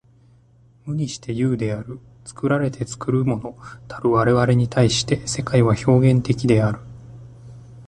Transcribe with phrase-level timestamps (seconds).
[0.87, 1.99] 無にして有である。
[2.25, 3.55] 作られて作るもの
[3.87, 6.79] たる我々に対して、世界は表現的である。